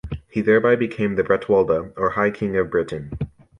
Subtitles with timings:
[0.31, 3.11] He thereby became the Bretwalda, or high king of Britain.